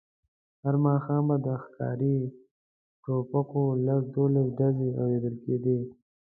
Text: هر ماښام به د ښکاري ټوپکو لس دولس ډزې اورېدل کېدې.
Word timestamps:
هر 0.63 0.75
ماښام 0.85 1.23
به 1.29 1.37
د 1.45 1.47
ښکاري 1.63 2.17
ټوپکو 3.03 3.63
لس 3.85 4.01
دولس 4.15 4.47
ډزې 4.57 4.89
اورېدل 5.01 5.35
کېدې. 5.43 5.77